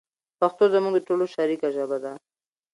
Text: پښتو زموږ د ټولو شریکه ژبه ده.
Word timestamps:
پښتو 0.39 0.63
زموږ 0.73 0.93
د 0.95 0.99
ټولو 1.07 1.25
شریکه 1.35 1.67
ژبه 1.75 1.97
ده. 2.03 2.13